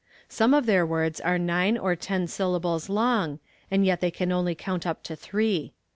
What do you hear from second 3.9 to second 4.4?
they can